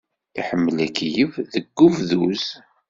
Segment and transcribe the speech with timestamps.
[0.35, 2.45] Yeḥemmel akeyyef deg webduz.